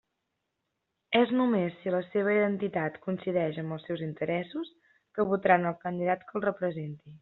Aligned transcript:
És 1.19 1.33
només 1.39 1.75
si 1.83 1.93
la 1.97 1.99
seva 2.07 2.33
identitat 2.39 2.99
coincideix 3.05 3.63
amb 3.65 3.79
els 3.79 3.87
seus 3.91 4.05
interessos, 4.09 4.77
que 5.19 5.31
votaran 5.35 5.73
el 5.75 5.81
candidat 5.89 6.31
que 6.33 6.39
els 6.41 6.53
representi. 6.53 7.19